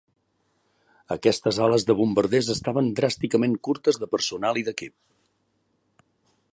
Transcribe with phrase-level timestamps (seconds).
[1.15, 6.07] Aquestes ales de bombarders estaven dràsticament curtes de personal i d'equip.